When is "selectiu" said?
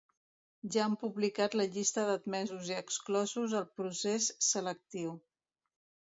4.47-5.13